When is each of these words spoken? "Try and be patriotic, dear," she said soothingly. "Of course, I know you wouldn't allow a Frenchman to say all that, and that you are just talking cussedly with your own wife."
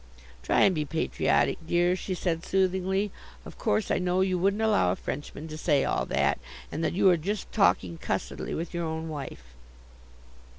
"Try 0.41 0.61
and 0.61 0.73
be 0.73 0.83
patriotic, 0.83 1.59
dear," 1.67 1.95
she 1.95 2.15
said 2.15 2.43
soothingly. 2.43 3.11
"Of 3.45 3.59
course, 3.59 3.91
I 3.91 3.99
know 3.99 4.21
you 4.21 4.39
wouldn't 4.39 4.63
allow 4.63 4.91
a 4.91 4.95
Frenchman 4.95 5.47
to 5.49 5.59
say 5.59 5.85
all 5.85 6.07
that, 6.07 6.39
and 6.71 6.83
that 6.83 6.93
you 6.93 7.07
are 7.11 7.17
just 7.17 7.51
talking 7.51 7.99
cussedly 7.99 8.55
with 8.55 8.73
your 8.73 8.85
own 8.87 9.09
wife." 9.09 9.53